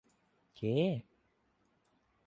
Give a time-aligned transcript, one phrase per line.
[0.57, 0.73] เค้